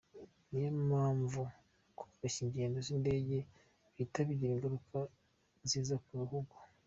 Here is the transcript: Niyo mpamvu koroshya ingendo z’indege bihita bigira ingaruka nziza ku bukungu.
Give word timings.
Niyo 0.49 0.69
mpamvu 0.89 1.41
koroshya 1.97 2.41
ingendo 2.45 2.77
z’indege 2.87 3.37
bihita 3.83 4.19
bigira 4.27 4.51
ingaruka 4.53 4.97
nziza 5.65 5.95
ku 6.03 6.09
bukungu. 6.19 6.55